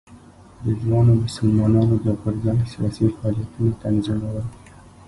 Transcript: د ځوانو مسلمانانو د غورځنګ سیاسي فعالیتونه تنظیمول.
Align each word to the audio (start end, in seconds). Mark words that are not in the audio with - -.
د 0.63 0.65
ځوانو 0.81 1.11
مسلمانانو 1.25 1.95
د 2.05 2.07
غورځنګ 2.19 2.59
سیاسي 2.71 3.05
فعالیتونه 3.15 3.71
تنظیمول. 3.83 4.45